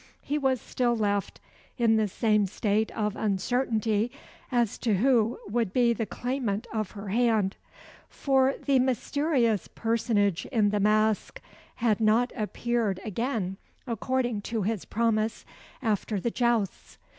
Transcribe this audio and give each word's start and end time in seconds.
He 0.23 0.39
was 0.39 0.59
still 0.59 0.95
left 0.95 1.39
in 1.77 1.95
the 1.95 2.07
same 2.07 2.47
state 2.47 2.89
of 2.97 3.15
uncertainty 3.15 4.11
as 4.51 4.79
to 4.79 4.95
who 4.95 5.37
would 5.47 5.73
be 5.73 5.93
the 5.93 6.07
claimant 6.07 6.65
of 6.73 6.89
her 6.97 7.09
hand; 7.09 7.55
for 8.09 8.55
the 8.65 8.79
mysterious 8.79 9.67
personage 9.67 10.47
in 10.47 10.71
the 10.71 10.79
mask 10.79 11.39
had 11.75 11.99
not 12.01 12.33
appeared 12.35 12.99
again, 13.05 13.57
according 13.85 14.41
to 14.41 14.63
his 14.63 14.85
promise, 14.85 15.45
after 15.83 16.19
the 16.19 16.31
jousts. 16.31 16.97